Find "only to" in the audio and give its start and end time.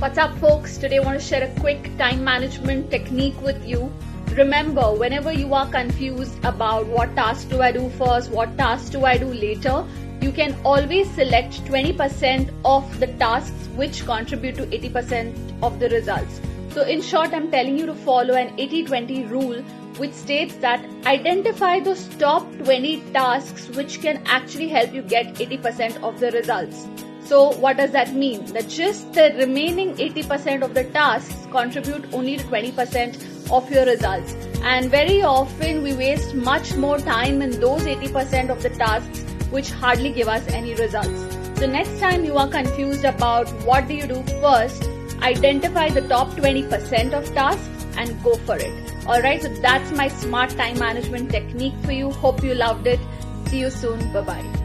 32.14-32.44